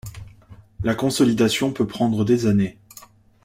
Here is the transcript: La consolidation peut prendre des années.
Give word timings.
La 0.83 0.95
consolidation 0.95 1.71
peut 1.71 1.85
prendre 1.85 2.25
des 2.25 2.47
années. 2.47 2.79